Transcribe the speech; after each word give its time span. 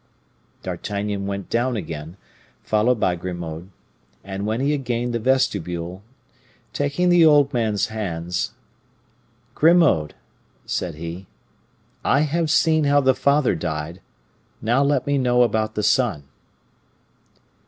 D'Artagnan 0.63 1.27
went 1.27 1.47
down 1.47 1.77
again, 1.77 2.17
followed 2.63 2.99
by 2.99 3.13
Grimaud; 3.15 3.69
and 4.23 4.47
when 4.47 4.59
he 4.59 4.71
had 4.71 4.83
gained 4.83 5.13
the 5.13 5.19
vestibule, 5.19 6.01
taking 6.73 7.09
the 7.09 7.23
old 7.23 7.53
man's 7.53 7.89
hands, 7.89 8.53
"Grimaud," 9.53 10.15
said 10.65 10.95
he, 10.95 11.27
"I 12.03 12.21
have 12.21 12.49
seen 12.49 12.85
how 12.85 12.99
the 13.01 13.13
father 13.13 13.53
died; 13.53 14.01
now 14.59 14.81
let 14.81 15.05
me 15.05 15.19
know 15.19 15.43
about 15.43 15.75
the 15.75 15.83
son." 15.83 16.23